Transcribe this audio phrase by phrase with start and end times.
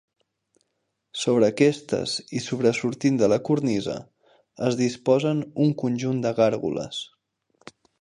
[1.23, 4.01] Sobre aquestes i sobresortint de la Cornisa
[4.71, 7.05] es disposen un conjunt de gàrgoles.